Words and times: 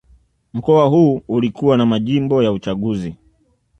Mkoa 0.53 0.85
huu 0.85 1.21
ulikuwa 1.27 1.77
na 1.77 1.85
majimbo 1.85 2.43
ya 2.43 2.51
uchaguzi 2.51 3.15